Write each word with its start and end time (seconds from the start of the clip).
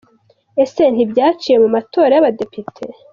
Ese 0.63 0.83
ntibyaciye 0.93 1.55
mu 1.63 1.69
matora 1.75 2.11
y’abadepite? 2.13 2.83